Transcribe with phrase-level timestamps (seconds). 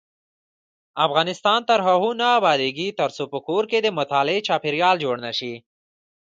[1.05, 5.53] افغانستان تر هغو نه ابادیږي، ترڅو په کور کې د مطالعې چاپیریال جوړ نشي.